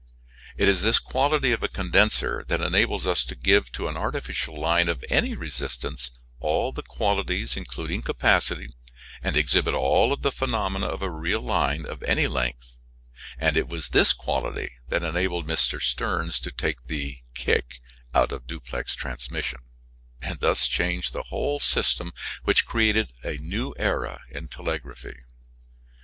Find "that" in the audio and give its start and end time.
2.47-2.59, 14.87-15.03